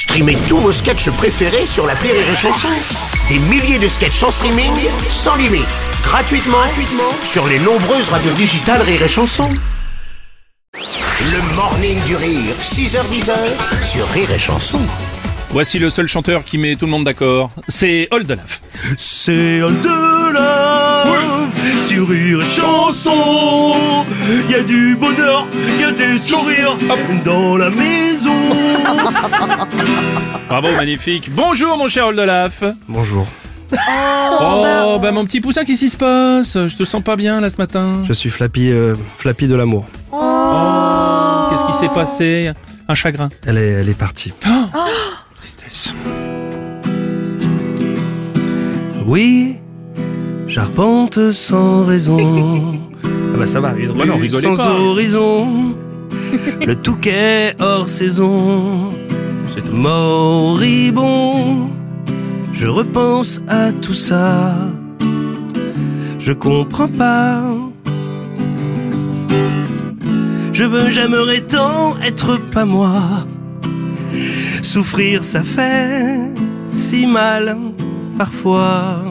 [0.00, 2.68] Streamez tous vos sketchs préférés sur la Rire et Chanson.
[3.28, 4.72] Des milliers de sketchs en streaming,
[5.10, 5.66] sans limite,
[6.02, 9.50] gratuitement, gratuitement sur les nombreuses radios digitales Rire et Chanson.
[10.72, 13.30] Le morning du rire, 6h10
[13.92, 14.80] sur Rire et Chanson.
[15.50, 17.50] Voici le seul chanteur qui met tout le monde d'accord.
[17.68, 18.62] C'est Oldelaf.
[18.96, 19.76] C'est love
[21.86, 24.06] sur Rire et Chanson.
[24.60, 25.46] Y a du bonheur,
[25.78, 26.76] y a des sourires
[27.24, 28.34] dans la maison.
[30.50, 31.30] Bravo, magnifique.
[31.34, 32.62] Bonjour, mon cher Oldelaf.
[32.86, 33.26] Bonjour,
[33.72, 36.58] Oh, bah mon petit poussin, qu'est-ce qui se passe?
[36.68, 38.02] Je te sens pas bien là ce matin.
[38.06, 39.86] je suis Flappy, euh, Flappy de l'amour.
[40.10, 42.50] Qu'est-ce qui s'est passé?
[42.86, 43.30] Un chagrin.
[43.46, 44.34] Elle est, elle est partie.
[45.38, 45.94] Tristesse.
[49.06, 49.56] Oui,
[50.46, 52.78] j'arpente sans raison.
[53.40, 54.70] ah bah ça va, une Bah non, sans pas.
[54.78, 55.46] horizon.
[56.66, 58.92] Le touquet hors saison.
[59.54, 59.72] C'est tout.
[59.74, 61.70] Moribond,
[62.52, 64.54] je repense à tout ça.
[66.18, 67.42] Je comprends pas.
[70.52, 73.00] Je veux, j'aimerais tant être pas moi.
[74.62, 76.18] Souffrir, ça fait
[76.76, 77.56] si mal
[78.18, 79.09] parfois.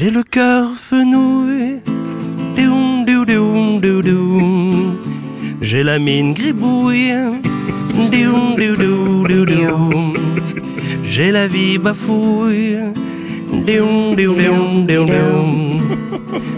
[0.00, 1.80] J'ai le cœur fenouil.
[5.60, 7.12] J'ai la mine gribouille.
[11.02, 12.78] J'ai la vie bafouille.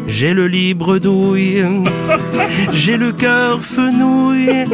[0.07, 1.65] J'ai le libre douille.
[2.75, 4.67] J'ai le cœur fenouil.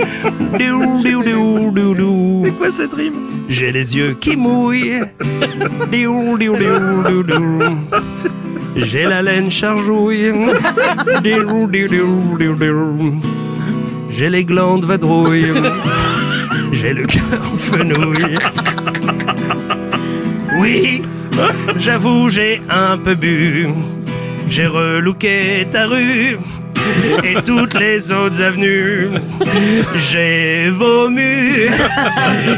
[2.44, 3.14] C'est quoi cette rime?
[3.48, 5.02] J'ai les yeux qui mouillent.
[8.76, 10.32] J'ai la laine chargouille.
[14.10, 15.52] J'ai les glandes vadrouilles.
[16.72, 18.38] J'ai le cœur fenouil.
[20.58, 21.02] Oui,
[21.76, 23.68] j'avoue, j'ai un peu bu.
[24.48, 26.38] J'ai relooké ta rue
[27.24, 29.08] et toutes les autres avenues.
[29.96, 31.68] J'ai vomu.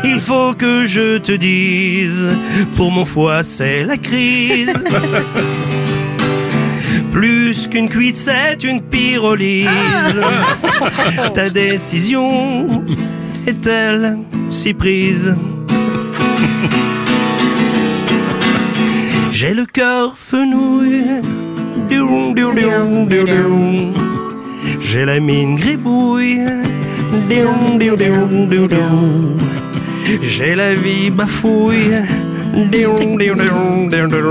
[0.05, 2.37] Il faut que je te dise,
[2.77, 4.85] pour mon foie, c'est la crise.
[7.13, 9.69] Plus qu'une cuite, c'est une pyrolyse.
[11.35, 12.85] Ta décision
[13.47, 14.19] est-elle
[14.51, 15.35] si prise?
[19.31, 21.23] J'ai le cœur fenouil.
[24.81, 26.41] J'ai la mine gribouille.
[30.23, 31.95] J'ai la vie bafouille.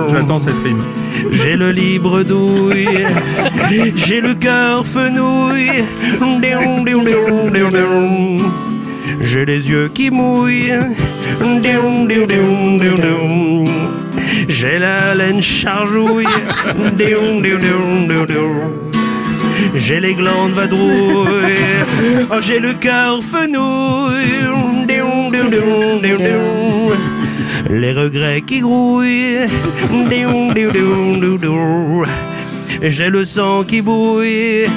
[0.09, 0.83] J'attends cette rime.
[1.31, 2.87] J'ai le libre douille,
[3.95, 5.83] j'ai le cœur fenouil,
[6.41, 8.37] Déon, déon, déon, déon, déon.
[9.21, 10.73] j'ai les yeux qui mouillent,
[14.47, 16.25] j'ai la laine chargouille,
[19.75, 21.27] j'ai les glandes vadrouilles,
[22.31, 24.25] oh, j'ai le cœur fenouil,
[24.87, 26.87] Déon, déon, déon, déon, déon.
[27.69, 29.45] Les regrets qui grouillent,
[32.81, 34.67] J'ai le sang qui bouille.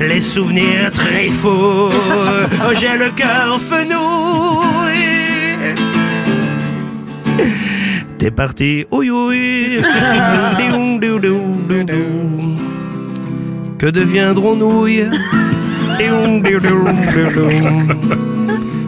[0.00, 5.04] Les souvenirs très faux, oh, j'ai le cœur fenouil.
[8.18, 9.80] T'es parti, oui, oui.
[13.78, 14.88] Que deviendrons-nous.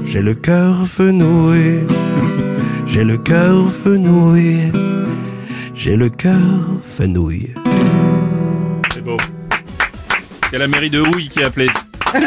[0.04, 1.86] J'ai le cœur fenouil,
[2.86, 4.72] j'ai le cœur fenouil,
[5.76, 6.32] j'ai le cœur
[6.96, 7.54] fenouil.
[8.92, 9.16] C'est beau.
[10.50, 11.68] Il y a la mairie de Houille qui a appelé.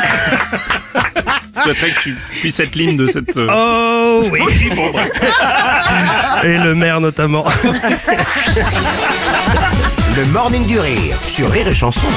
[1.56, 3.36] Je souhaiterais que tu puisses être l'hymne de cette.
[3.38, 4.40] euh, Oh oui,
[4.76, 5.12] Bon, bref.
[6.44, 7.46] et le maire notamment.
[10.16, 12.08] Le morning du rire sur Rire et Chanson.